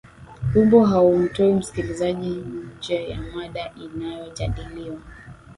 [0.55, 2.29] wimbo haumtoi msikilizaji
[2.75, 4.99] nje ya mada inayojadiliwa